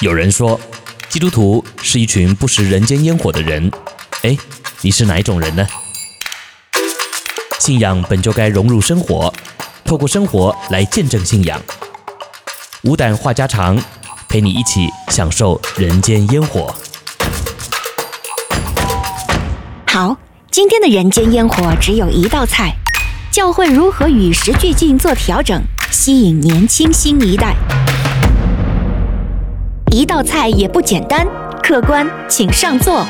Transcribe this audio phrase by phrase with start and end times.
[0.00, 0.60] 有人说，
[1.08, 3.70] 基督徒是一群不食人间烟火的人。
[4.22, 4.36] 哎，
[4.80, 5.64] 你是哪一种人呢？
[7.60, 9.32] 信仰本就该融入生活，
[9.84, 11.62] 透过生活来见证信仰。
[12.82, 13.80] 无胆话家常，
[14.28, 16.74] 陪你一起享受人间烟火。
[19.86, 20.16] 好，
[20.50, 22.74] 今天的人间烟火只有一道菜：
[23.30, 27.54] 教会如何与时俱进做调整，吸引年轻新一代。
[29.94, 31.24] 一道菜也不简单，
[31.62, 33.06] 客官请上座。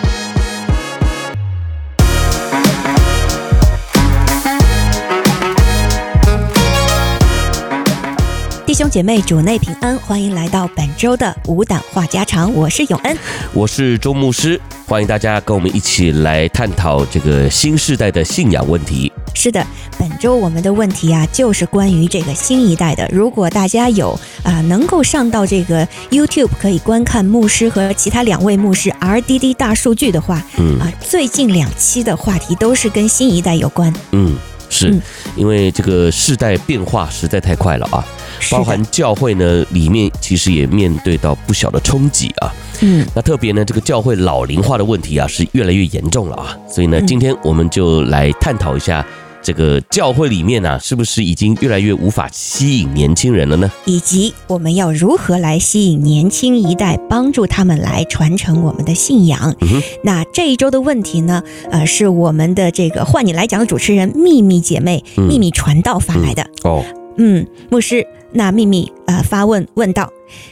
[8.66, 12.52] 弟兄姐妹，主内平安，欢迎来到本周的无胆话家常。
[12.52, 13.16] 我是永恩，
[13.54, 19.10] 我是周牧师，欢迎大家跟我们一起来探讨这个新时代的信仰问题。
[19.34, 19.66] 是的，
[19.98, 23.06] 本周我们的问题啊，就是关于这个新一代的。
[23.12, 24.10] 如果大家有
[24.42, 33.92] 啊、呃，能够上到这个 YouTube 可以观看牧师和其他两位牧师 RDD 大数据的话，嗯啊，最近两期的话题都是跟新一代有关。
[34.12, 34.34] 嗯，
[34.70, 35.02] 是、嗯、
[35.36, 38.02] 因为这个世代变化实在太快了啊，
[38.50, 42.50] 包含教会呢里面其实也面对到不小的冲击啊。
[42.80, 46.56] 嗯，那特别呢，这个教会老龄化的问题啊是越来越严重了啊。
[46.70, 49.04] 所以呢，今天我们就来探讨一下。
[49.44, 53.70] 这个教会里面呢、啊，是不是已经越来越无法吸引年轻人了呢？
[53.84, 59.54] 以及我们要如何来吸引年轻一代，帮助他们来传承我们的信仰？
[59.60, 66.42] 嗯、那这一周的问题呢，呃，是我们的这个换你来讲的主持人秘密姐妹、嗯、秘密传道发来的。
[66.42, 66.84] 嗯哦，
[67.18, 70.10] 嗯，牧师，那秘密呃发问问道，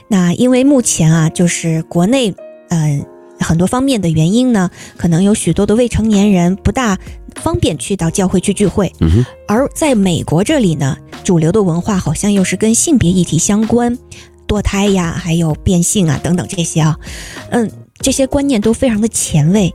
[0.09, 2.35] 那因为目前啊，就是国内
[2.69, 3.01] 嗯。
[3.01, 3.07] 呃
[3.43, 6.97] 很多方面的原因呢，可能有许多的未成年人不大
[7.43, 8.93] 方便去到教会去聚会。
[9.01, 13.99] 嗯，而在美国这里呢，主流的文化好像又是跟性别议题相关，
[14.47, 16.97] 堕胎呀，还有变性啊等等这些啊，
[17.51, 19.75] 嗯，这些观念都非常的前卫，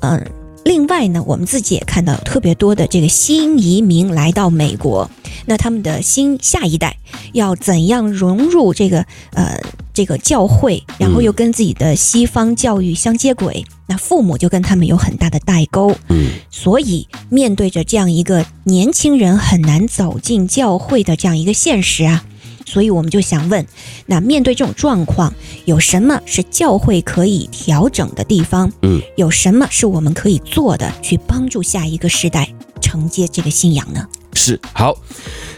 [0.00, 0.24] 嗯。
[0.68, 5.10] 另外呢，我们自己也看到有特别多的这个新移民来到美国，
[5.46, 6.98] 那他们的新下一代
[7.32, 9.58] 要怎样融入这个呃
[9.94, 15.96] 这个教会，然后又跟自己的西方教育相接轨，那父母就跟他们有很大的代沟。
[16.08, 22.26] 嗯，所以面对着这样一个年轻人很难走进教会的这样一个现实啊。
[22.68, 23.66] 所以我们就想问，
[24.04, 25.32] 那面对这种状况，
[25.64, 28.70] 有什么是教会可以调整的地方？
[28.82, 32.46] 嗯，有什么是我们可以做的，去帮助下一个时代
[32.82, 34.06] 承接这个信仰呢？
[34.34, 34.94] 是，好，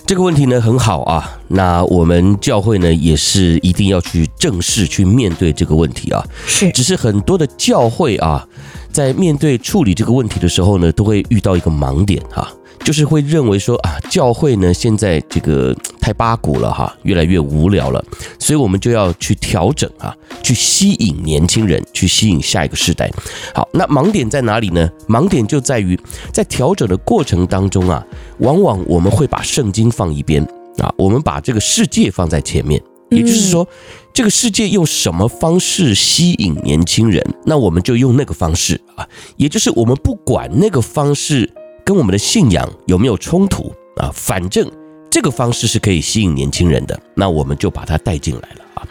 [0.07, 1.39] 这个问题呢很好啊。
[1.49, 6.25] 那我们教会呢也是一定要去正视、去面对这个问题啊。
[6.47, 8.47] 是，只是很多的教会啊，
[8.93, 12.55] 在面对处理这个问题的时候呢，都会遇到一个盲点哈、啊。
[12.83, 18.05] 就是会认为说啊，教会呢现在这个太八股了哈，越来越无聊了，
[18.39, 23.11] 所以我们就要去调整啊，去吸引年轻人，去吸引下一个世代。
[23.55, 24.91] 好，那盲点在哪里呢？
[25.09, 25.99] 盲点就在于
[26.33, 28.05] 在调整的过程当中啊，
[28.39, 30.43] 往往我们会把圣经放一边
[30.79, 33.67] 啊，我们把这个世界放在前面，也就是说，
[34.13, 39.07] 这个世界用什么方式吸引年轻人，那我们就用那个方式啊，
[39.37, 41.49] 也就是我们不管那个方式。
[41.83, 44.13] 跟我们的信仰有没有冲突啊？
[44.15, 44.71] 反正
[45.11, 48.87] 这个方式是可以吸引年轻人的，那我们就把它带进来了啊。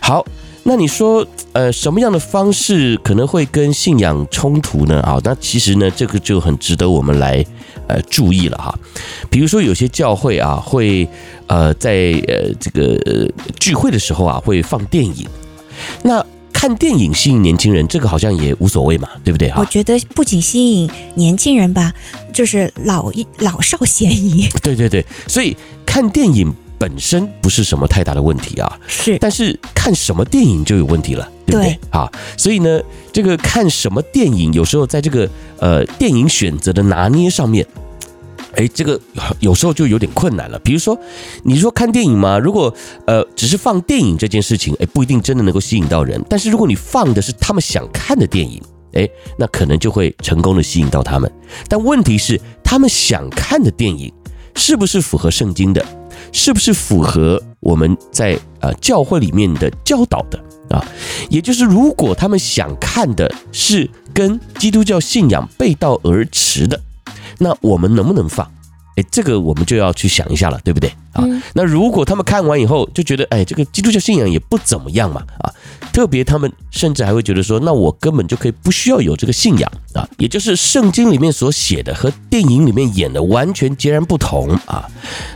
[0.00, 0.24] 好，
[0.62, 5.00] 那你说，呃，什么样的方式可能会跟信仰冲突呢？
[5.02, 7.44] 啊，那其实呢，这个就很值得我们来
[7.86, 8.76] 呃注意了哈。
[9.28, 11.06] 比如说，有些教会啊，会
[11.46, 13.30] 呃在呃这个
[13.60, 15.28] 聚会的时候啊，会放电影，
[16.02, 16.24] 那。
[16.60, 19.48] 看电影吸引年轻人，这个好像也无所谓嘛，对不对？
[19.54, 21.94] 我觉得不仅吸引年轻人吧，
[22.32, 24.48] 就是老一老少咸宜。
[24.60, 28.76] 对对对，所以看电影本身不是什么太大的问题啊。
[28.88, 31.70] 是，但是看什么电影就有问题了，对不对？
[31.70, 32.80] 对啊，所以呢，
[33.12, 35.30] 这个看什么电影，有时候在这个
[35.60, 37.64] 呃电影选择的拿捏上面。
[38.54, 39.00] 哎，这个
[39.40, 40.58] 有时候就有点困难了。
[40.60, 40.98] 比如说，
[41.44, 42.74] 你说看电影嘛，如果
[43.06, 46.24] 呃只是放电影这件事情，哎，不一定真的能够吸引到人。
[46.28, 48.60] 但是如果你放的是他们想看的电影，
[48.94, 49.08] 哎，
[49.38, 51.30] 那可能就会成功的吸引到他们。
[51.68, 54.12] 但问题是，他们想看的电影
[54.56, 55.84] 是不是符合圣经的？
[56.32, 60.38] 是不是符合我们在呃教会里面的教导的
[60.70, 60.84] 啊？
[61.30, 66.80] 也就是，如果他们想看的是跟基督教信仰背道而驰的。
[67.38, 68.46] 那我们能不能放？
[68.96, 71.22] 哎，这个我们就要去想一下了，对不对啊？
[71.54, 75.54] 那如果他们看完以后就觉得，哎，这个基督教信仰也不怎么样嘛，啊，
[75.92, 84.84] 特别他们甚至还会觉得说，那我根本就可以不需要有这个信仰啊，也就是圣经里面所写的和电影里面演的完全截然不同啊。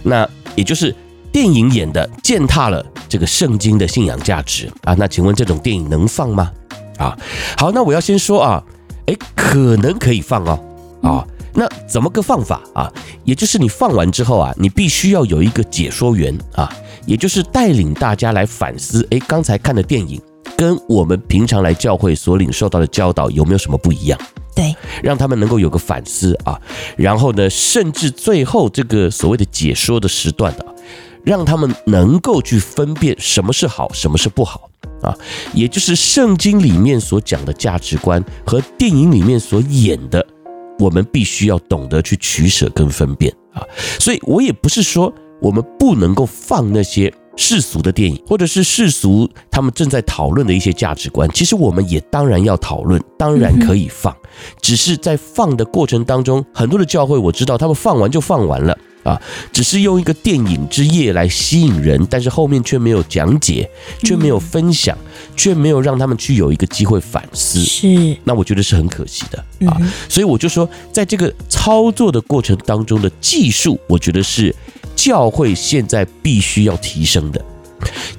[0.03, 0.93] 那也就是
[1.31, 6.51] 电影演的践踏了这个圣经的信仰价值啊，那请问这种电影能放吗？
[6.99, 7.17] 啊，
[7.57, 8.61] 好，那我要先说啊，
[9.07, 10.59] 诶，可能可以放哦，
[11.01, 12.93] 啊，那怎么个放法啊？
[13.25, 16.73] 也就是你放完之后啊，你必须要有一个解说员啊，
[17.07, 20.21] 也就是带领大家来反思，诶，刚才看的电影
[20.57, 24.19] 跟我们平常来教会所领受到的教导有没有什么不一样？
[24.55, 26.61] 对，让他们能够有个反思啊，
[26.97, 30.65] 然后呢，甚至最后这个所谓的解说的时段啊，
[31.25, 34.69] 让他们能够去分辨什么是好，什么是不好
[35.03, 35.17] 啊，
[35.55, 40.27] 也就是圣经里面所讲的价值观和电影里面所演的，
[40.83, 43.63] 我们必须要懂得去取舍跟分辨啊。
[43.99, 47.13] 所以我也不是说我们不能够放那些。
[47.35, 54.15] 世俗的电影，或者是世俗他们正在讨论的一些价值观，其实我们也当然要讨论，当然可以放，
[54.61, 59.19] 只是在放的过程当中，很多的教会我知道他们放完就放完了啊，
[59.51, 63.69] 只是用一个电影之夜来吸引人，但是后面却没有讲解，
[64.01, 64.97] 却没有分享，
[65.37, 69.77] 却没有让他们去有一个机会反思，是，那我觉得是很可惜的啊，
[70.09, 74.55] 所以我就说，在这个操作的过程当中的技术，我觉得是。
[74.95, 77.43] 教会现在必须要提升的，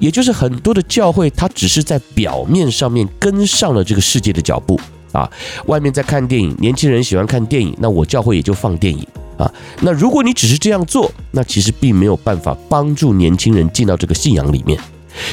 [0.00, 4.78] 也就是很多的教会，它只是在表面上面跟上了这个世界的脚步
[5.12, 5.30] 啊。
[5.66, 9.06] 外面在看电影，年轻人喜欢看电影，那我教会也就放电影
[9.38, 9.50] 啊。
[9.82, 14.78] 那如果你只是这样做，那其实并没有办法帮助年轻人进到这个信仰里面。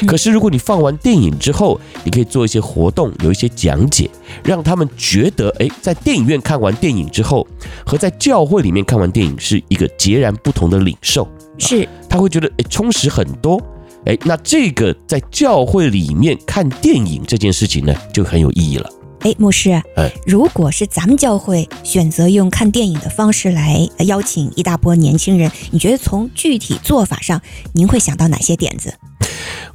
[0.08, 4.10] 可是，如果你放完电影之后，你可以做一些活动，有一些讲解，
[4.44, 7.48] 让他们觉得，哎，在电影院看完电影之后，
[7.86, 11.28] 和在教会里面看完电影是一个截然不同的领受。
[11.58, 13.62] 是，他会觉得，哎，充实很多。
[14.06, 18.90] 哎，那这个在教会里面看电影这件事情呢，就很有意义了。
[19.22, 27.40] 哎，牧师，哎，如果是咱们教会选择用看电影的方式来邀请一大波年轻人，你觉得从具体做法上，
[27.74, 28.94] 您会想到哪些点子？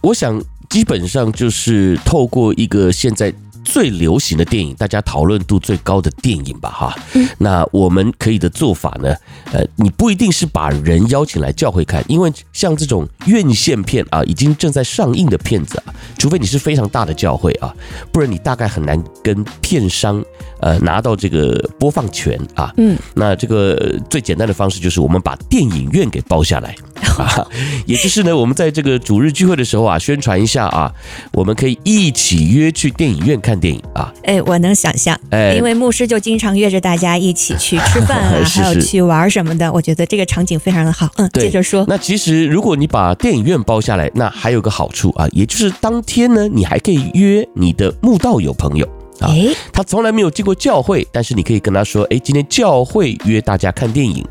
[0.00, 3.32] 我想，基本上就是透过一个现在
[3.66, 6.94] 最流行的电影，大家讨论度最高的电影吧，哈。
[7.36, 9.12] 那我们可以的做法呢？
[9.52, 17.74] 呃，你不一定是把人邀请来教会看，因为像这种院线片啊，已经正在上映的片子啊，除非你是非常大的教会啊，
[18.12, 20.24] 不然你大概很难跟片商
[20.60, 22.72] 呃拿到这个播放权啊。
[22.76, 26.74] 嗯，那这个最简单的方式就是我们把电影院给包下来。
[27.18, 27.46] 啊，
[27.86, 30.92] 也就是呢，我们在这个主日聚会的时候啊，宣传一下啊，
[31.32, 34.12] 我们可以一起约去电影院看电影啊。
[34.24, 39.72] 哎，我能想象，哎，因为牧师就经常约着大家一起去吃饭啊， 是是还有去玩什么的。
[39.72, 41.08] 我觉得这个场景非常的好。
[41.16, 41.84] 嗯，接着说。
[41.88, 48.86] 那其实如果你把电影院包下来，那还有个好处啊，也就是当天呢，你还可以约你的慕道友朋友
[49.20, 49.28] 啊。
[49.28, 54.24] 哎，他从来没有进过教会，但是你可以跟他说，哎，今天教会约大家看电影。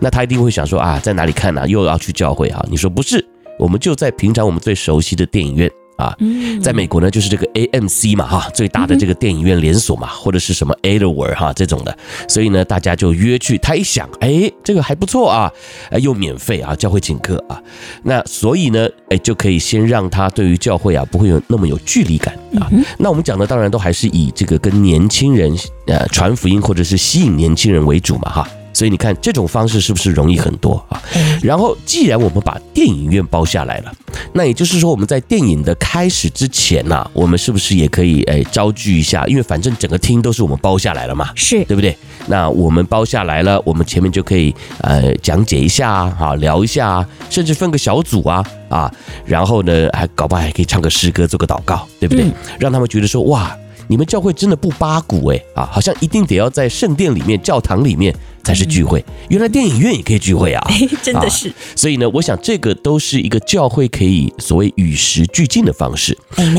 [0.00, 1.68] 那他一定会想说啊，在哪里看呢？
[1.68, 2.64] 又要去教会啊？
[2.70, 3.24] 你说不是，
[3.58, 6.16] 我们就在平常我们最熟悉的电影院啊，
[6.62, 11.94] 在美国呢，就是这个 AMC 嘛哈，最大的这个电影院连锁嘛，或者是什么 Adler 哈这种的，
[12.26, 13.58] 所以呢，大家就约去。
[13.58, 15.52] 他一想，哎，这个还不错啊，
[15.90, 17.62] 哎，又免费啊，教会请客啊，
[18.04, 22.66] 那所以呢，哎，就可以先让他对于教会啊不会有那么有距离感啊。
[22.96, 25.54] 那我们讲的当然都还是以这个跟年轻人
[25.86, 28.48] 呃传福音或者是吸引年轻人为主嘛哈。
[28.72, 31.00] 所以你看，这种方式是不是容易很多啊？
[31.42, 33.92] 然后，既然我们把电影院包下来了，
[34.32, 39.26] 那也就是说，我们在电影的开始之前呐，我们是不是也可以诶招聚一下？
[39.26, 41.96] 因为反正整个厅都是我们包下来了嘛，是对不对？
[42.26, 48.92] 那我们包下来了，我们前面就可以呃讲解一下啊，聊一下啊，甚至分个小组啊啊，
[49.26, 52.24] 然后呢，还搞不好还可以唱个诗歌，做个祷告，对不对？
[52.58, 53.56] 让他们觉得说哇。
[53.90, 59.04] 你们教会真的不八股哎啊，好像一定得要在圣殿里面、教堂里面才是聚会。
[59.28, 60.64] 原来电影院也可以聚会啊，
[61.02, 61.52] 真的是。
[61.74, 66.16] 所以呢，我想这个都是一个教会可以所谓与时俱进的方式。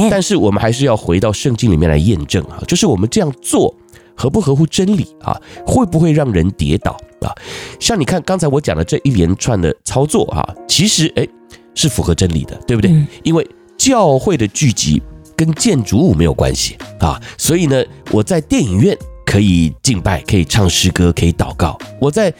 [0.09, 3.73] 但是我们还是要回到圣经里面来验证啊，就是我们这样做
[4.13, 5.39] 合不合乎真理啊？
[5.65, 7.31] 会不会让人跌倒啊？
[7.79, 11.29] 像你看刚才我讲的这一连串的操作哈，其实诶
[11.75, 12.93] 是符合真理的，对不对？
[13.23, 13.47] 因为
[13.77, 15.01] 教会的聚集。
[15.43, 18.95] 跟建筑物没有关系啊，所以呢，我在电影院
[19.25, 22.31] 可以敬拜，可以唱诗歌，可以祷告；我在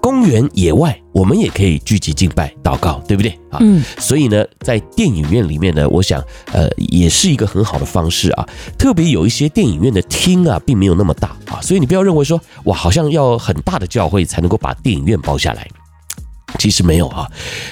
[0.00, 3.58] 公园野外，我们也可以聚集敬拜、祷告，对不对啊？
[3.60, 6.20] 嗯，所以呢，在电影院里面呢，我想
[6.52, 8.44] 呃，也是一个很好的方式啊。
[8.76, 15.68] 特别有一些电影院的厅啊，并没有那么大啊，所以你不要认为说，哇，好像要很大的教会才能够把电影院包下来。
[16.58, 17.28] 其实没有啊，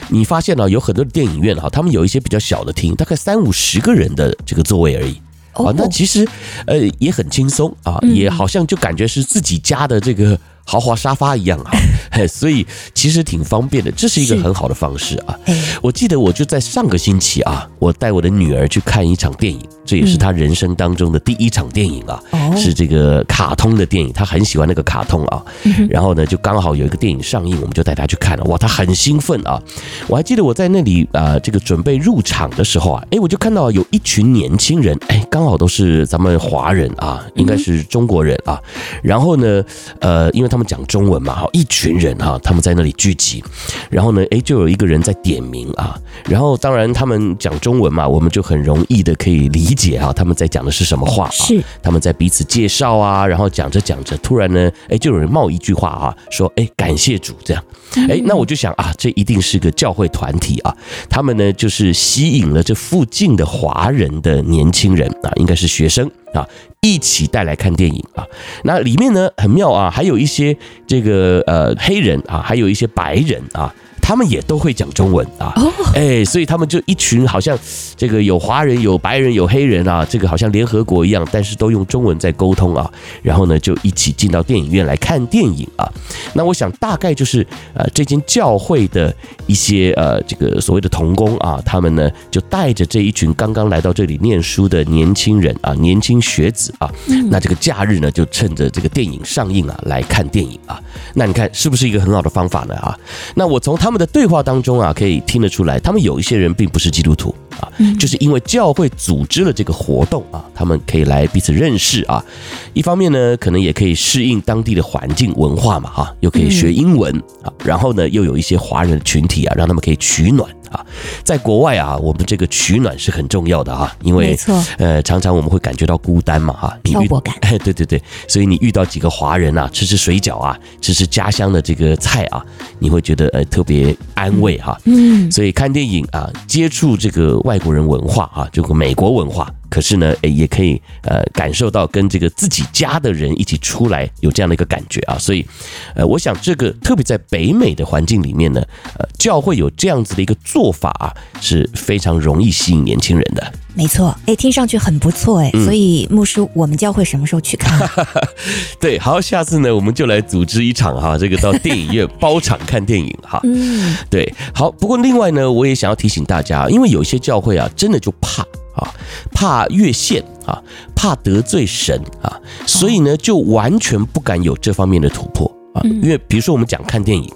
[0.09, 5.21] 你发现了有很多的电影院哈，他们有一些比较小的厅，大概三五十个人的这个座位而已。
[5.53, 6.29] 啊，那其实
[6.67, 11.71] 呃也很轻松啊，也好像就感觉是自己家的这个豪华沙发一样啊，
[12.11, 15.39] 嘿，所以其实挺方便的，这是一个很好的方式啊。
[15.83, 22.21] 我记得我就在上个星期啊，我带我的女儿去看一场电影，这也是她人生当中的第一场电影啊，
[22.57, 25.43] 是这个卡通的电影，她很喜欢那个卡通啊。
[25.89, 29.61] 然后呢，就刚好有一个电影上映，我们就带她去看了，哇，她很兴奋啊。
[30.09, 38.61] 我还记得我在那里啊，这个准备入场的时候啊，哎，我就看到有一群年轻人，哎，刚好都是咱们华人啊，应该是中国人啊。
[39.03, 39.63] 然后呢，
[40.01, 43.43] 呃，因为他们讲中文嘛，哈，一群人哈，他们在那里聚集。
[43.91, 45.99] 然后呢，诶，就有一个人在点名啊。
[46.29, 51.31] 然后当然他们讲中文嘛，我们就很容易的可以理解啊，他们在讲的是什么话啊？
[51.31, 53.27] 是他们在彼此介绍啊。
[53.27, 57.63] 然后讲着讲着，突然呢，诶，就有人冒一句话啊，说，诶，感谢主这样。
[58.09, 60.77] 诶，那我就想啊，这一定是个教会团体啊。
[61.09, 66.47] 他们呢，就是吸引了这附近的华人的年轻人啊，应该是学生啊。
[66.87, 68.25] 一起带来看电影啊，
[68.63, 73.75] 那里面呢很妙啊，还有一些这个呃黑人啊，还有一些白人啊。
[74.07, 75.53] 他们也都会讲中文啊，
[75.93, 77.59] 哎，所以他们就一群好像
[77.97, 82.89] 这个有华人、有白人、有黑人啊，这个好像联合国一样，但是都用中文在沟通啊。
[83.21, 85.91] 然后呢，就一起进到电影院来看电影啊。
[86.35, 87.45] 那我想大概就是
[87.75, 89.13] 呃，这间教会的
[89.49, 96.89] 一些呃这个所谓的童工啊，他们呢就带着这一群刚刚来到这里念书的年轻人啊，年轻学子啊，
[97.29, 100.81] 那这个假日呢就趁着这个电影上映啊来看电影啊。
[101.15, 102.97] 那你看是不是一个很好的方法呢啊？
[103.35, 103.96] 那我从他们。
[103.97, 107.35] 的对话当中啊，可以听得出来，他们有一些人并不是基督徒。
[107.61, 112.25] 啊，就是因为教会组织了这个活动啊，他们可以来彼此认识啊。
[112.73, 120.49] 一方面呢，可能也可以适应当地的环境文化嘛，哈，又可以学英文啊，然后呢，又有一些华人群体啊，让他们可以取暖。
[120.73, 120.85] 啊，
[121.23, 124.37] 在国外啊，我们这个取暖是很重要的啊，因为
[124.79, 132.45] 呃，常常我们会感觉到孤单嘛哈，漂泊感， 哎，对对对，所以你遇到几个华人啊，吃吃水饺啊，吃吃家乡的这个菜啊，
[132.81, 139.49] 你会觉得呃特别安慰哈，嗯，所以看电影啊，接触这个外国人文化啊，这个美国文化。
[139.69, 145.47] 可是呢，诶，也可以呃感受到跟这个自己家的人一起出来有这样的一个感觉啊，所以，
[145.95, 148.63] 呃，我想这个特别在北美的环境里面呢，
[148.99, 153.53] 呃，教会有这样子的一个做法啊，是非常容易吸引年轻人的。
[153.75, 157.79] 没错，哎，听上去很不错哎，所以牧师，我们教会什么时候去看？
[158.81, 163.39] 对，好，下次呢，我们就来组织一场哈，这个到电影院包场看电影哈。
[163.45, 168.43] 嗯，对，好，不过另外呢，我也想要提醒大家，因为有一些教会啊，真的就怕。
[168.77, 168.95] 啊，
[169.33, 170.63] 怕越线啊，
[170.95, 175.83] 怕得罪神啊，所以呢，就完全不敢有这方面的突破啊。
[175.85, 177.33] 因为比如说我们讲看电影，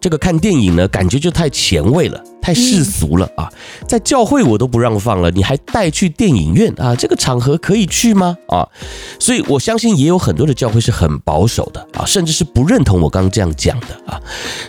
[0.00, 2.22] 这个看电影呢，感觉就太前卫了。
[2.42, 3.52] 太世俗了啊，
[3.86, 6.96] 在教会我都不让放了，你还带去电影院啊？
[6.96, 8.34] 这个场合可以去吗？
[8.48, 8.66] 啊，
[9.20, 14.18] 所以我相信也有很多的教会是很保守的啊，甚至是不认同我刚刚这样讲的啊。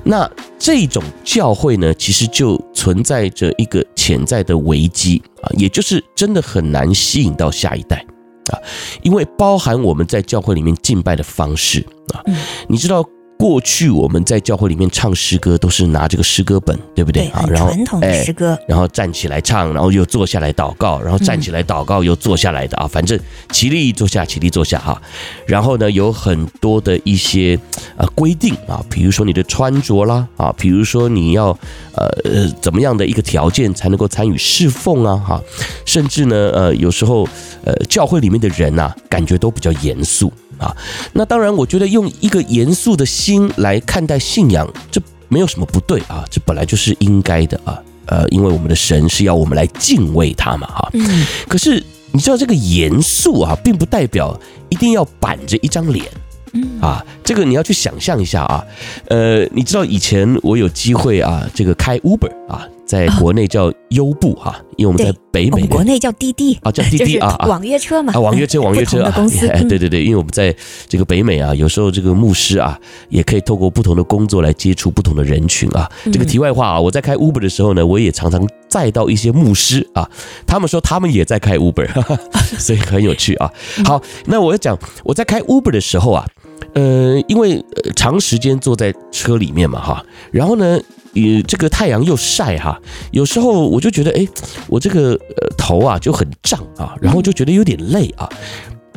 [0.04, 8.06] 那这种教会呢，其实就存在着一个潜在的危机啊，也就是真的很难吸引到下一代
[8.52, 8.60] 啊，
[9.02, 11.80] 因为包含我们在教会里面敬拜的方式
[12.14, 12.22] 啊，
[12.68, 13.04] 你知道。
[13.42, 17.44] 过去我们在教会里面唱诗歌，都是拿这个诗歌本，对不对啊？
[17.50, 23.20] 然后传统的诗歌，然后站起来唱，然后又坐下来祷告，然后站起来祷告又坐下来的啊，反正
[23.52, 25.02] 起立坐下，起立坐下哈。
[25.48, 27.60] 然后呢，有很多的一些
[27.98, 31.48] 呃规定啊，比如说你的穿着啦啊，比如说你要
[31.96, 35.42] 呃怎么样的一个条件才能够参与侍奉啊哈，
[35.84, 37.28] 甚至呢呃有时候
[37.66, 40.32] 呃教会里面的人呐，感觉都比较严肃。
[40.62, 40.76] 啊，
[41.14, 47.78] 那当然，我觉得用一个严肃的心来看待信仰，这没有什么不对啊，这本来就是应该的啊。
[48.06, 50.90] 呃，因为我们的神是要我们来敬畏他嘛，哈。
[50.94, 51.26] 嗯。
[51.48, 54.38] 可是你知道，这个严肃啊，并不代表
[54.70, 56.06] 一定要板着一张脸。
[56.54, 56.80] 嗯。
[56.82, 58.64] 啊，这个你要去想象一下啊。
[59.08, 62.68] 呃，你知道以前我有机会啊，这个开 Uber 啊。
[62.86, 70.54] 在国内叫优步哈，因为我们在北美，国内叫滴滴啊，叫滴滴啊，网约车嘛，啊，网约车，网约车啊，公司，对对对，因为我们在
[70.88, 72.78] 这个北美啊，有时候这个牧师啊，
[73.10, 75.90] 也可以透过不同的工作来接触不同的人群啊。
[76.12, 80.10] 这个题外话啊，我在开 Uber 的时候呢，我也常常载到一些牧师啊，
[80.46, 81.88] 他们说他们也在开 Uber，
[82.60, 83.50] 所以很有趣啊。
[83.86, 86.26] 好，那我要讲我在开 Uber 的时候啊，
[86.74, 87.64] 呃，因为
[87.96, 90.80] 长时间坐在车里面嘛哈，然后呢。
[91.14, 92.80] 呃，这个太阳又晒哈，
[93.12, 94.28] 有时候我就觉得，哎，
[94.68, 98.30] 我这个呃头啊就很胀啊，然后就觉得有点累啊，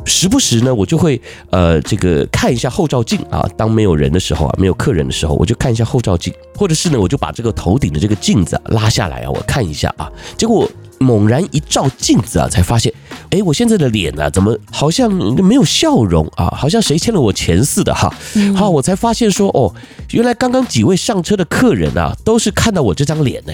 [0.05, 10.69] 时不时呢我就会呃这个看一下后照镜啊，当没有人的时候啊，没有客人的时候，我就看一下后照镜，或者是呢我就把这个头顶的这个镜子拉下来啊，我看一下啊，结果
[11.05, 12.91] 猛然一照镜子啊，才发现，
[13.29, 16.49] 哎，我现在的脸啊，怎么好像没有笑容啊？
[16.57, 18.11] 好像谁欠了我钱似的哈。
[18.55, 19.73] 好，我才发现说，哦，
[20.11, 23.53] 原来刚刚几位上车的客人啊，都是看到我这张脸呢。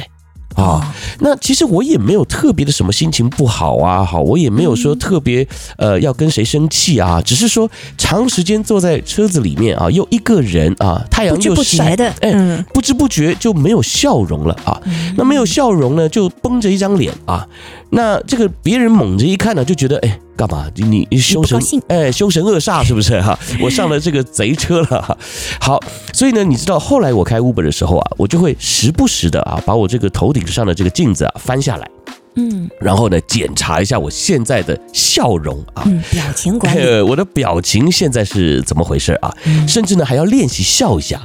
[0.56, 14.82] 啊，那其实我也没有特别的什么心情不好啊，好，我也没有说特别呃要跟谁生气啊，只是说长时间坐在车子里面啊，又一个人啊，太阳就晒的，哎，不知不觉就没有笑容了啊，
[15.18, 17.48] 那没有笑容呢，就绷着一张脸啊。
[17.92, 23.38] 那这个别人猛着一看呢，就觉得哎，干嘛你你凶神哎凶神恶煞是不是哈？
[23.62, 25.18] 我上了这个贼车了哈。
[25.60, 25.80] 好，
[26.14, 31.90] 所以呢，你知道后来我开 Uber 的时候啊，我就会时不时的啊，把我这个头顶上的这个镜子啊翻下来，
[32.38, 39.36] 嗯，然后呢检查一下我现在的笑容啊，表情管理， 我的表情现在是怎么回事啊？
[39.68, 41.22] 甚至呢还要练习笑一下。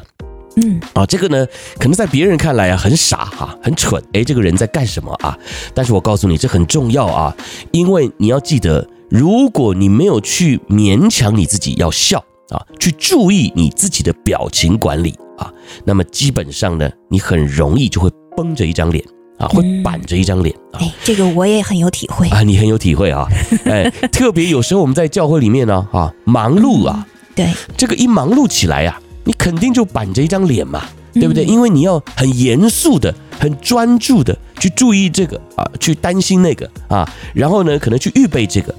[0.57, 1.47] 嗯啊，这个呢，
[1.79, 5.39] 可能在别人看来啊很傻哈、啊，很蠢，哎，这个人在干什么啊？
[5.75, 7.37] 但是我告诉你，这很重要啊，
[7.73, 15.53] 因为你要记得，如果你没有去勉强你自己要笑啊，去注意你自己的表情管理啊，
[15.85, 19.05] 那么基本上呢，你很容易就会绷着一张脸
[19.39, 20.81] 啊，会板着一张脸啊。
[20.81, 23.29] 哎，这个我也很有体会啊，你很有体会啊，
[23.67, 28.99] 哎，特别有时候我们在教会里面呢啊，忙碌啊，对，这个一忙碌起来呀。
[29.26, 31.45] 你肯定就板着一张脸嘛，对不对？
[31.45, 38.75] 因为你要很严肃的、很专注的去注意这个啊，去担心那个啊，然后呢，可能去预备这个。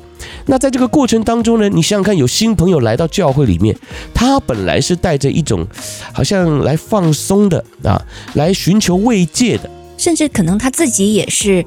[0.46, 3.77] 那在这个过程当中呢，你想想看，有新朋友来到教会里面，
[4.13, 5.68] 他本来是带着一种
[6.13, 8.01] 好像来放松的啊，
[8.36, 11.66] 来寻求慰藉的，甚至可能他自己也是，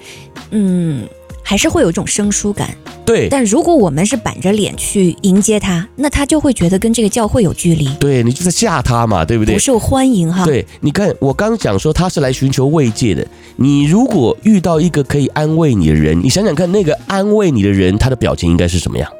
[0.50, 1.06] 嗯。
[1.42, 3.28] 还是会有一种生疏感，对。
[3.28, 7.88] 但如果我们是板着脸去迎接他，那他就会觉得跟这个教会有距离。
[7.94, 9.54] 对，你就在吓他嘛，对不对？
[9.54, 10.44] 不受欢迎哈。
[10.44, 19.10] 对，你看我刚讲说他是来寻求慰藉的，你如果遇到一个可以安慰你的人，你想想看，那个安慰你的人，他的表情应该是什么样？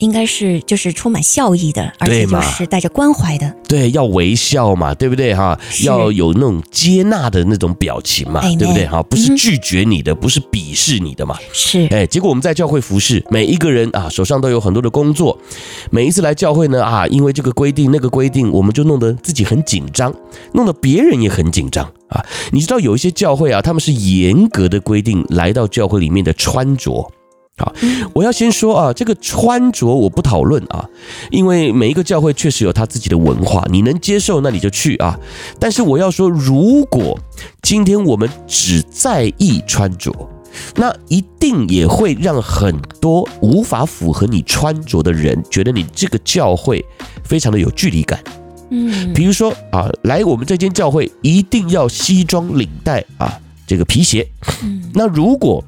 [0.00, 3.54] 应该是就是充满笑意的，而且就是带着关怀的。
[3.68, 5.58] 对，要微笑嘛，对不对哈？
[5.84, 9.02] 要有那种接纳的那种表情嘛，对不对哈？
[9.04, 11.36] 不是拒绝你的，不是鄙视你的嘛。
[11.52, 15.38] 是，哎，结果我们在教会服侍，每一个人啊手上都有很多的工作，
[15.90, 20.12] 每一次来教会呢啊，因为这个规定那个规定，我们就弄得自己很紧张，
[20.54, 22.24] 弄得别人也很紧张啊。
[22.52, 27.12] 你知道有一些教会啊，他们是严格的规定来到教会里面的穿着。
[27.58, 27.74] 好，
[28.14, 30.88] 我要先说啊，这个穿着我不讨论啊，
[31.30, 35.18] 因为每一个教会确实有他自己的文化，你能接受那你就去啊。
[35.58, 37.18] 但是我要说，如果
[37.60, 40.10] 今天我们只在意穿着，
[40.76, 46.82] 那一定也会让很多无法符合你穿着的人觉得你这个教会
[47.22, 48.18] 非常的有距离感。
[48.70, 54.26] 嗯，比如说啊，来我们这间教会一定要西装领带啊，这个皮鞋。
[54.94, 55.62] 那如果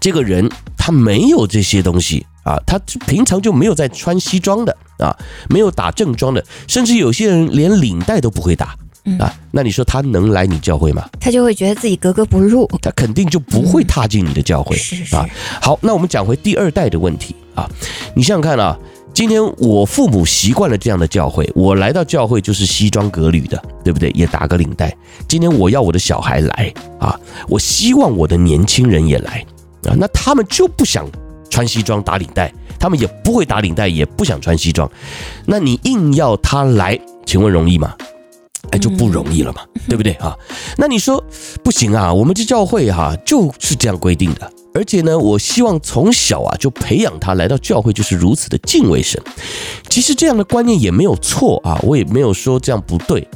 [0.00, 0.48] 这个人
[0.80, 5.14] 他没有这些东西啊，他平常就没有在穿西装的啊，
[5.50, 8.74] 没有打正装的，甚至有些人连领带都不会打
[9.18, 9.30] 啊。
[9.50, 11.06] 那你说他能来你教会吗？
[11.20, 14.74] 他就会觉得自己格格不入，他肯定就不会踏进你的教会。
[14.74, 15.14] 是是。
[15.14, 15.28] 啊，
[15.60, 17.68] 好，那我们讲回第二代的问题啊，
[18.16, 18.78] 你想想看啊，
[19.12, 24.10] 今天我父母习惯了这样的教会，我来到教会就是西装革履的，对不对？
[24.12, 24.96] 也打个领带。
[25.28, 29.44] 今天我要我的小孩来啊，我希望我的年轻人也来。
[29.84, 31.06] 啊，那他们就不想
[31.50, 34.90] 穿西装打领带，他们也不会打领带，也不想穿西装。
[35.46, 37.94] 那你硬要他来，请问容易吗？
[38.70, 40.36] 哎，就不容易了嘛，对不对啊？
[40.76, 41.24] 那你说
[41.64, 44.52] 不行啊，我们这教会哈就是这样规定的。
[44.72, 49.20] 而且呢，我希望从小啊就培养他来到教会就是如此的敬畏神。
[49.88, 53.26] 其实这样的观念也没有错啊，我也没有说这样不对。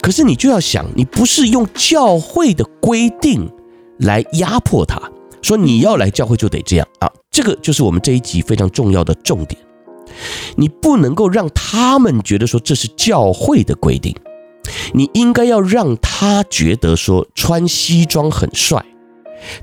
[0.00, 3.50] 可是你就要想，你不是用教会的规定
[3.98, 5.00] 来压迫他。
[5.44, 9.60] 说你要来教会就得这样啊，这个就是我们这一集非常重要的重点。
[10.56, 14.16] 你不能够让他们觉得说这是教会的规定，
[14.94, 18.82] 你应该要让他觉得说穿西装很帅，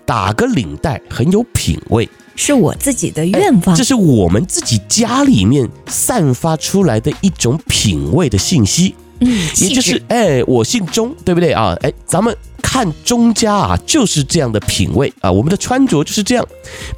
[0.06, 3.76] 打个领带很有品味，是我自己的愿望。
[3.76, 8.94] 这是我们自己家里面散发出来的一种品味的信息。
[9.22, 11.76] 嗯，也就是哎，我姓钟，对不对啊？
[11.82, 12.36] 哎，咱们。
[12.64, 16.48] 看钟家啊，就是这样的品味啊，我们的穿着就是这样，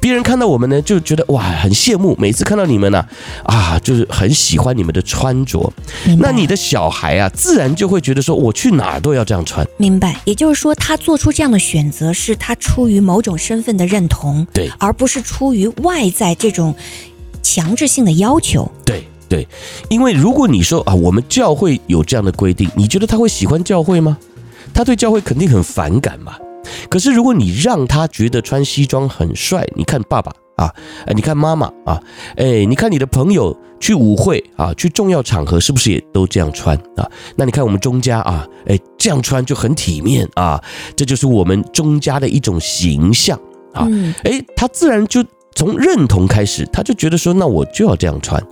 [0.00, 2.14] 别人看到我们呢，就觉得哇，很羡慕。
[2.16, 3.04] 每次看到你们呢，
[3.42, 5.72] 啊，就是很喜欢你们的穿着。
[6.18, 9.66] 那你的小孩啊，自然就会觉得说，我去哪儿都要这样穿。
[9.76, 16.72] 明白，也就是说，他做出这样的选择，是他出于某种身份的认同，对，而不是出于外在这种
[17.42, 18.70] 强制性的要求。
[18.84, 19.46] 对对，
[19.88, 24.18] 因为如果你说啊，我们教会有这样的规定，你觉得他会喜欢教会吗？
[24.72, 26.36] 他对教会肯定很反感嘛。
[26.88, 30.72] 可是如果你让他觉得穿西装很帅，你看爸爸啊，
[31.06, 32.00] 哎，你看妈妈啊，
[32.36, 37.08] 哎，你看你的朋友去舞会啊，去重要场合是不是也都这样穿啊？
[37.36, 40.62] 那你看我们钟家啊，哎，这样穿就很体面啊，
[40.96, 43.38] 这就是我们钟家的一种形象
[43.72, 43.86] 啊。
[44.24, 45.22] 哎，他自然就
[45.54, 48.42] 从认同开始，他就觉得说，那我就要这样穿，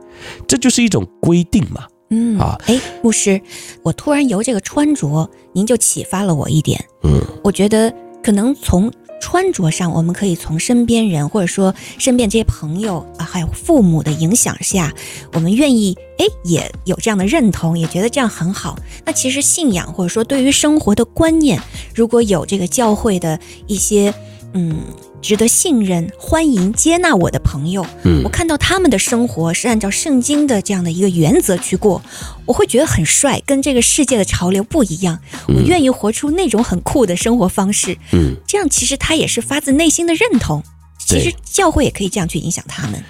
[0.47, 1.87] 这就是一种规定嘛。
[2.15, 3.41] 嗯啊，哎，牧师，
[3.83, 6.85] 我突然由这个穿着，您就启发了我一点。
[7.05, 7.91] 嗯，我觉得
[8.23, 14.93] 可能从穿着上，我们可以从身边人或者说身边这些朋友啊，还有父母的影响下，
[15.33, 18.79] 我们愿意哎也有这样的认同，也觉得这样很好。
[19.07, 21.63] 那其实信仰或者说对于生活的观念，
[21.95, 24.13] 如果有这个教会的一些
[24.53, 24.77] 嗯。
[25.23, 32.03] 值得信任、欢迎、接纳我的朋友，嗯，我看到他们的生活是按照圣经的这样的一个原则去过，
[32.45, 35.21] 我会觉得很帅，跟这个世界的潮流不一样。
[35.47, 40.63] 我愿意活出那种很酷的生活方式，嗯，这样其实他也是发自内心的认同。
[40.99, 43.03] 其实教会也可以这样去影响他们。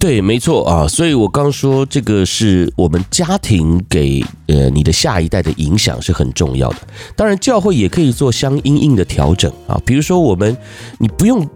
[0.00, 6.76] 对，没错啊，所以我刚说这个是我们家庭给呃你的下一代的影响是很重要的。
[7.14, 10.56] 当然，教会也可以做相应应的调整啊，比如说我们
[10.98, 11.46] 你不用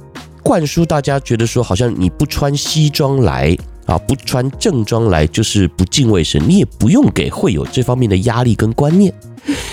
[0.43, 9.11] 灌输大家觉得说好像你不穿西装来啊，不穿正装来就是不敬畏神，你也不用给会有这方面的压力跟观念。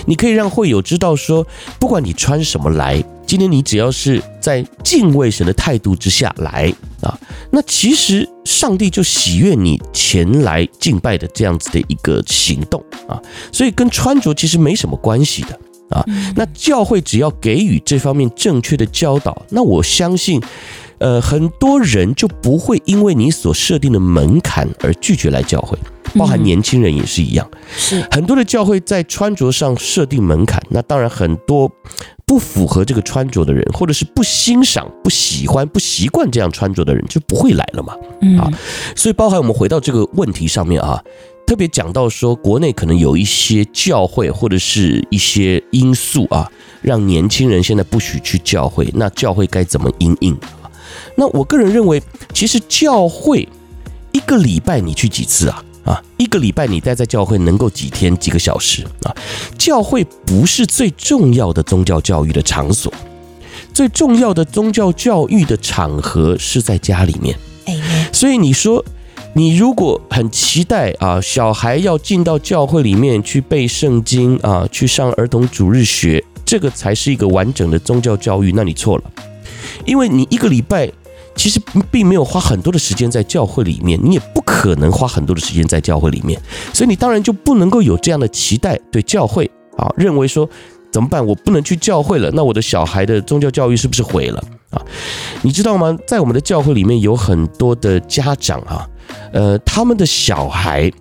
[0.06, 1.46] 你可以让会友知道说，
[1.78, 3.04] 不管你穿什么来。
[3.32, 7.18] 今天你只要是在敬畏神的态度之下来啊，
[7.50, 13.18] 那其实上帝就喜悦你前来敬拜的这样子的一个行动啊，
[13.50, 15.58] 所以跟穿着其实没什么关系的
[15.92, 16.04] 啊。
[16.36, 20.42] 那教会只要给予这方面正确的教导，那我相信，
[20.98, 25.80] 呃，很多人就不会因为你所设定的门槛而拒绝来教会，
[26.16, 27.50] 包含年轻人也是一样。
[27.78, 31.72] 是很多的教会在穿着上设定门槛，那当然很多。
[32.32, 37.94] 不符合这个穿着的人，或者是不欣赏、不喜欢、不习惯这样穿着的人，就不会来了嘛。
[38.42, 38.50] 啊，
[38.96, 41.04] 所以包含我们回到这个问题上面啊，
[41.46, 46.50] 特别讲到说，国内可能有一些教会或者是一些因素啊，
[46.82, 48.90] 让年轻人现在不许去教会。
[48.94, 50.34] 那教会该怎么因应？
[51.18, 52.02] 那我个人认为，
[52.34, 53.46] 其实教会
[54.14, 55.62] 一个礼拜你去几次啊？
[55.84, 59.16] 啊，一个礼拜你待在教会能够几天几个小时啊？
[59.58, 62.94] 教会不是最重要的宗教教育的场所，
[63.74, 67.36] 最重要的宗教教育的场合是在家里面。
[68.14, 68.84] 所以你说，
[69.34, 79.04] 你如果很期待啊，小孩要进到教会里面去背圣经啊，去上儿童主日学，这个才是一个完整的宗教教育，那你错了，
[79.86, 80.92] 因为你一个礼拜。
[81.42, 86.40] 其实并没有花很多的时间在教会里面，你也不可能花很多的时间在教会里面，
[86.72, 90.48] 所以你当然就不能够有这样的期待对教会啊，认为说
[90.92, 91.26] 怎么办？
[91.26, 94.38] 我不能去教会了，那我的小孩的宗教教育是不是毁了
[94.70, 94.80] 啊？
[95.42, 95.98] 你知道吗？
[96.06, 98.88] 在我们的教会里面有很多的家长啊，
[99.34, 100.92] 呃，他们的小孩，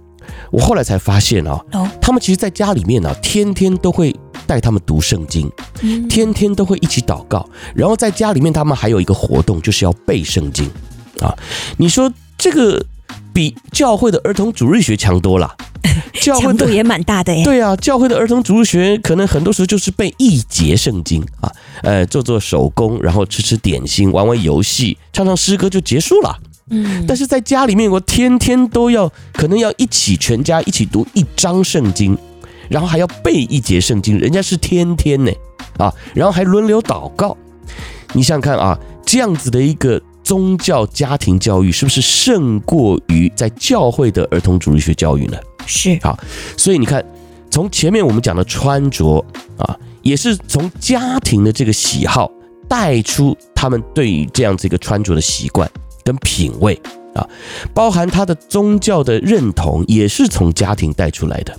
[0.50, 1.62] 我后来才发现啊，
[2.00, 4.16] 他们其实在家里面呢，天天都会。
[4.50, 5.48] 带他们读圣经，
[6.08, 10.68] 天天都会一起祷告，然后在家里面他们还有一个活动，就是要背圣经
[11.20, 11.32] 啊。
[11.76, 12.84] 你说这个
[13.32, 15.54] 比教会的儿童主日学强多了，
[16.20, 17.44] 教会度也蛮大的耶。
[17.44, 21.52] 对啊，教会的儿童主日学可能很多时候就是背一节圣经啊，
[21.84, 26.36] 呃，做做手工，然后吃吃点心，玩玩游戏，唱唱诗歌就结束了。
[26.70, 32.18] 嗯，但是在家里面，我天天都要，可能要一起全家一起读一章圣经。
[32.70, 35.32] 然后还要背一节圣经，人家是天天呢，
[35.76, 37.36] 啊，然后还轮流祷告，
[38.12, 45.36] 你想想看啊，这样子的一个宗教家庭教育，是不是胜过于在教会的儿童主日学教育呢？
[45.66, 46.16] 是啊，
[46.56, 47.04] 所以你看，
[47.50, 49.18] 从前面我们讲的穿着
[49.58, 52.30] 啊，也是从家庭的这个喜好
[52.68, 55.68] 带出他们对于这样子一个穿着的习惯
[56.04, 56.80] 跟品味。
[57.14, 57.28] 啊，
[57.74, 61.56] 包含他的宗教的认同，也是从家庭带出来的，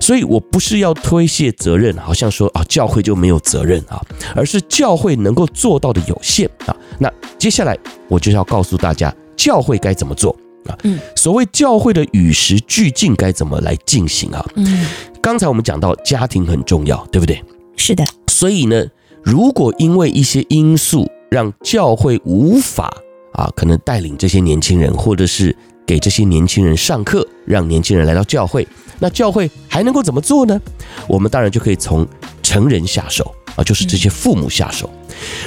[0.00, 4.02] 所以我不是要推卸责任，好像说啊，教会就没有责任啊，
[4.34, 6.76] 而是教会能够做到的有限啊。
[6.98, 10.34] 那接下来我就要告诉大家，教会该怎么做
[10.66, 10.76] 啊？
[10.82, 14.44] 嗯，所谓教会的与时俱进该怎么来进行啊？
[14.56, 14.86] 嗯，
[15.22, 17.40] 刚才我们讲到家庭很重要，对不对？
[17.76, 18.04] 是的。
[18.26, 18.84] 所以呢，
[19.22, 22.92] 如果因为一些因素让教会无法。
[23.32, 25.54] 啊，可能带领这些年轻人，或者是
[25.86, 28.66] 给这些年轻人上课，让年轻人来到教会。
[28.98, 30.60] 那教会还能够怎么做呢？
[31.06, 32.06] 我们当然就可以从
[32.42, 34.90] 成人下手啊，就是这些父母下手。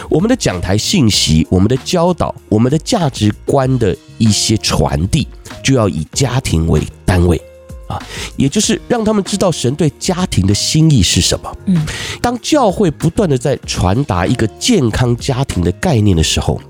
[0.09, 5.27] 我们的讲台信息、我们的教导、我们的价值观的一些传递，
[5.61, 7.41] 就要以家庭为单位
[7.87, 8.01] 啊，
[8.37, 11.57] 也就是让他们知道神对家庭的心意是什么。
[11.65, 11.85] 嗯，
[12.21, 16.61] 当教会不断的在传达一个健康家庭的概念的时候。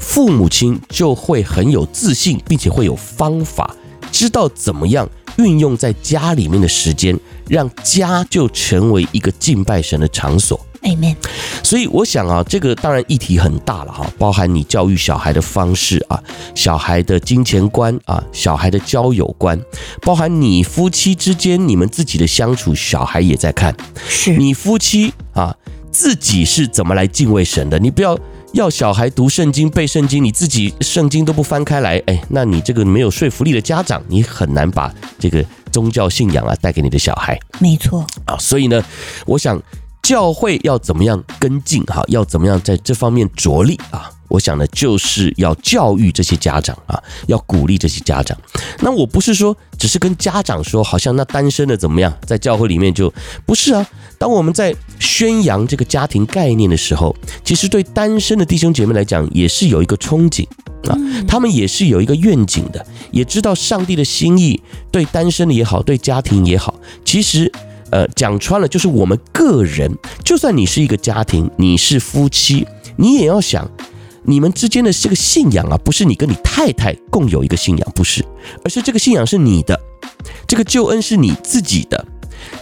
[0.00, 3.74] 父母亲就会很有自信，并且会有方法，
[4.10, 10.58] 知道怎么样运用在家里面的时间，让家就成为一个敬拜神的场所。
[10.82, 11.16] Amen。
[11.64, 16.22] 所以我想啊，这个当然议题很大了哈，包含你教育小孩的方式啊，
[16.54, 19.60] 小孩的金钱观啊，小孩的交友观，
[20.02, 23.76] 包含你夫妻之间你们自己的相处，小孩也在看。
[24.08, 25.54] 是你夫妻啊，
[25.90, 27.76] 自己是怎么来敬畏神的？
[27.80, 28.16] 你不要
[28.52, 37.38] 要小孩读圣经、背圣经，你自己圣经都不翻开来，哎，那你这个没有说服力的家长，你很难把这个宗教信仰啊带给你的小孩。
[37.58, 38.84] 没错啊，所以呢，
[39.26, 39.60] 我想。
[40.00, 42.02] 教会要怎么样跟进哈？
[42.06, 44.10] 要怎么样在这方面着力啊？
[44.28, 48.36] 我想呢，就是要教育这些家长啊，要鼓励这些家长。
[48.80, 53.12] 那我不是说只是跟家长说，好像那单身的怎么样，在教会里面就
[53.44, 53.86] 不是啊。
[54.18, 57.14] 当我们在宣扬这个家庭概念的时候，
[57.44, 60.46] 其实对单身的弟兄姐妹来讲，也是有一个憧憬
[60.88, 64.60] 啊，他们也是有一个愿景的，也知道上帝的心意，
[64.90, 67.50] 对单身的也好，对家庭也好，其实。
[67.90, 69.90] 呃，讲穿了就是我们个人，
[70.22, 73.66] 就算你是一个家庭，你是夫妻，你也要想，
[74.28, 78.22] 你们之间的这个信仰啊，不是你跟你太太共有一个信仰，不是，
[78.62, 79.80] 而是这个信仰是你的，
[80.46, 82.06] 这个救恩是你自己的，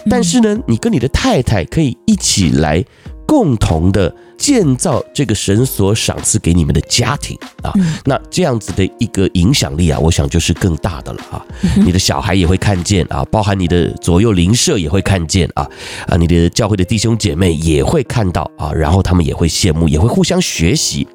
[0.09, 2.81] 但是呢，你跟你的太太可以一起来
[3.27, 4.11] 共同的。
[4.37, 7.73] 建造这个神所赏赐给你们的家庭啊，
[8.05, 11.43] 那这样子的一个影响力啊，我想就是更大的了啊。
[11.83, 15.67] 你的小孩也会看见啊，包含你的左右邻舍也会看见啊，
[16.07, 21.07] 啊，你的教会的弟兄姐妹也会看到啊，然后他们也会羡慕，也会互相学习。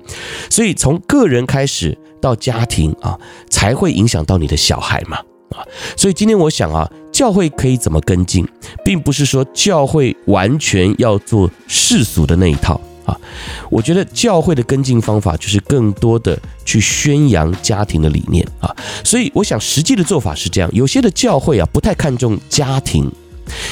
[0.50, 3.16] 所以从个人开始到家庭啊，
[3.48, 5.18] 才会影响到你的小孩嘛
[5.50, 5.62] 啊。
[5.96, 6.90] 所以今天我想啊。
[7.12, 8.46] 教会可以怎么跟进，
[8.84, 13.16] 并不是说教会完全要做世俗的那一套啊。
[13.70, 18.74] 我觉得教会的跟进方法就是更多的去宣扬家庭的理念啊。
[19.04, 23.10] 所以我想实际的做法是这样：有些的教会啊不太看重家庭，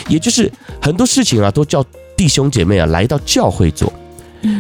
[0.09, 0.51] 也就是
[0.81, 1.85] 很多事情啊都叫
[2.17, 3.93] 弟兄姐妹啊来到教会做。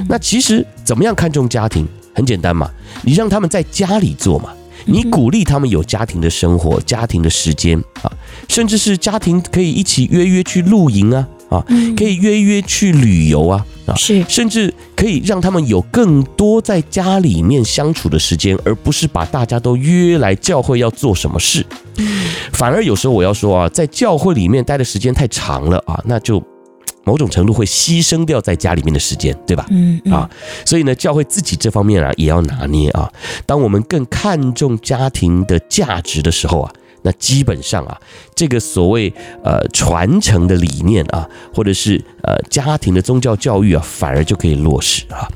[0.08, 1.86] 那其实怎么样看重家庭？
[2.12, 2.68] 很简单嘛，
[3.02, 4.52] 你让他们在家里做嘛。
[4.86, 8.12] 你鼓励他们有家庭的生活、家庭的时间啊，
[8.48, 11.64] 甚至是家庭可以一起约约去露营啊啊，
[11.96, 21.64] 可以约约去旅游啊啊，是，甚至可以让他们有更多在家里面相处的时间，而不是把大家都约来教会要做什么事。
[22.52, 26.42] 反而有时候我要说啊，在教会里面待的时间太长了啊，那就。
[27.04, 29.66] 某种程度会牺牲掉在家里面的时间，对吧？
[29.70, 30.30] 嗯，嗯啊，
[30.64, 33.10] 所以呢，教会自己这方面啊也要拿捏啊。
[33.46, 36.72] 当我们更看重家庭的价值的时候啊。
[37.02, 38.00] 那基本上啊，
[38.34, 45.26] 这个所谓呃传承的理念啊，或者是呃家庭的宗教教育啊，反而就可以落实啊。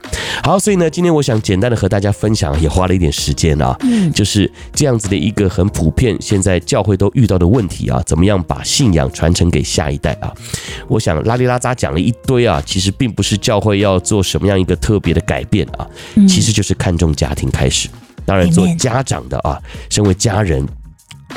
[0.43, 10.33] 好，所以呢，今天我想简单的和大家分享，也花了一点时间啊，嗯，就是这样子的一个很普遍，现在教会都遇到的问题啊，怎么样把信仰传承给下一代啊？
[10.89, 15.87] 我想拉里拉扎讲了一堆啊，其实并不是教会要做什么样一个特别的改变啊，
[16.29, 17.89] 其实就是看重家庭开始。
[18.27, 20.67] 当然，做家长的啊，身为家人。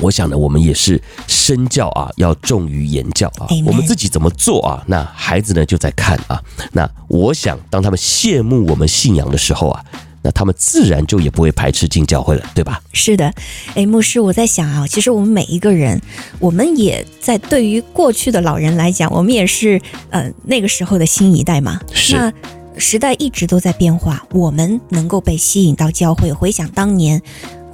[0.01, 3.47] 我想呢，我们也是身教啊，要重于言教啊。
[3.65, 4.83] 我们自己怎么做啊？
[4.87, 6.41] 那孩子呢就在看啊。
[6.71, 9.83] 那我想，当他们羡慕我们信仰的时候啊，
[10.21, 12.79] 那他们自然就也不会排斥进教会了，对吧？
[12.93, 13.33] 是的，
[13.75, 15.99] 哎，牧师，我在想啊，其实我们每一个人，
[16.39, 19.81] 我们也在对于过去的老人来讲，我们也是
[20.11, 21.79] 呃那个时候的新一代嘛。
[21.91, 22.15] 是。
[22.15, 22.31] 那
[22.79, 27.19] 时代一直都在变化，我们能够被吸引到教会，回想当年。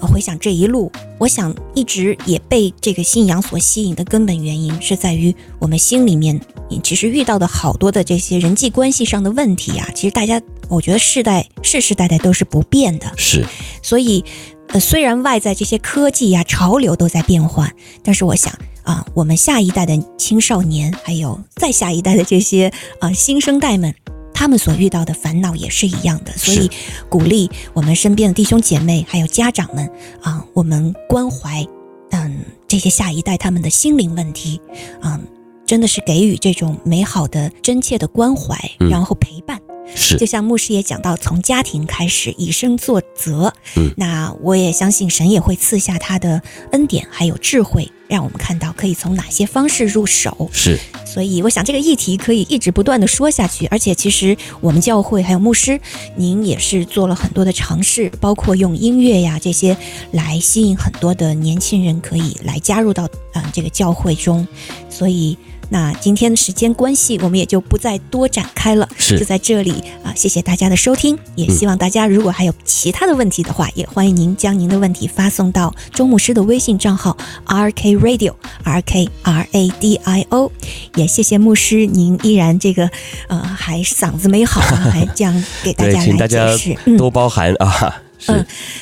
[0.08, 6.39] 回想这一路，我想一直也被这个信仰所吸引的根本原因，是在于我们心里面
[6.84, 9.88] 其实遇到的好多的这些人际关系上的问题啊。
[9.94, 13.12] 其实大家，我觉得世代世世代代都是不变的。
[13.16, 13.46] 是，
[13.82, 14.24] 所以
[14.70, 23.94] 呃，虽然外在这些科技呀、潮流都在变换，但是我想啊，我们下一代的青少年，还有再下一代的这些啊新生代们。
[24.34, 26.69] 他们所遇到的烦恼也是一样的，所以
[27.10, 29.89] 鼓励我们身边的弟兄姐妹还有家长们
[30.22, 31.65] 啊，我们关怀
[32.12, 34.60] 嗯这些下一代他们的心灵问题，
[35.02, 35.19] 嗯，
[35.65, 39.60] 真的是给予这种美好的真切的关怀，然后陪伴。
[39.96, 43.54] 是，就像牧师也讲到，从家庭开始以身作则。
[43.76, 46.41] 嗯，那我也相信神也会赐下他的
[46.72, 50.50] 恩典还有智慧，让我们看到可以从哪些方式入手。
[50.52, 53.65] 是，所以我想这个议题可以一直不断的说下去。
[53.67, 55.80] 而且其实我们教会还有牧师，
[56.15, 59.78] 您也是做了很多的尝试，包括用音乐呀这些
[60.12, 64.48] 来吸引很多的年轻人可以来加入到嗯这个教会中。
[64.89, 65.38] 所以。
[65.73, 69.17] 那今天的时间关系，我们也就不再多展开了，是。
[69.17, 80.51] 就在这里啊，谢谢大家的收听，也希望大家如果还有其他的问题的话，嗯、也欢迎您将您的问题发送到周牧师的微信账号 R K Radio R K R A D I O，
[80.93, 82.88] 也谢谢牧师，您依然这个
[83.27, 86.55] 呃还嗓子没好，还这样给大家来解释，请大家
[86.99, 87.95] 多包涵啊。
[87.97, 88.03] 嗯，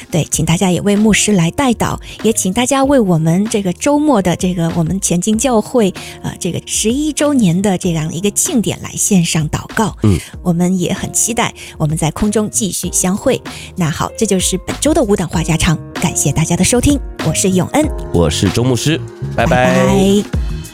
[0.09, 9.95] 对，请大家也为牧师来代祷，也请大家为我们这个周末的这个我们前进教会呃这个十一周年的这样一个庆典来献上祷告。
[10.03, 13.41] 嗯，我们也很期待我们在空中继续相会。
[13.75, 18.99] 那好，这就是本周的舞蹈话家常，感谢大家的收听，我是永恩，我是周牧师，
[19.35, 19.73] 拜拜。
[19.73, 20.70] 拜拜。